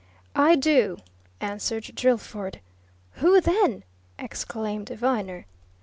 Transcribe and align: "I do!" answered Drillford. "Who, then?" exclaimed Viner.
"I 0.35 0.55
do!" 0.55 0.97
answered 1.41 1.91
Drillford. 1.93 2.59
"Who, 3.17 3.39
then?" 3.39 3.83
exclaimed 4.17 4.89
Viner. 4.89 5.45